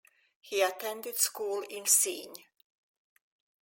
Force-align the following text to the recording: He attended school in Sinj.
He 0.39 0.63
attended 0.63 1.17
school 1.19 1.61
in 1.69 1.83
Sinj. 1.83 2.35